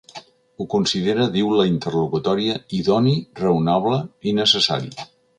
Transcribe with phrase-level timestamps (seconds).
[0.61, 3.99] Ho considera, diu la interlocutòria, ‘idoni, raonable
[4.31, 4.91] i necessari’.